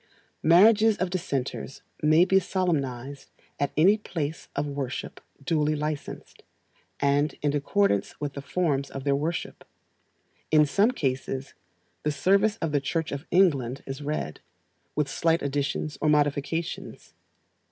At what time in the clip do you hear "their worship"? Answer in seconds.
9.03-9.63